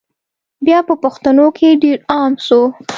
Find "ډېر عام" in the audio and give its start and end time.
1.81-2.33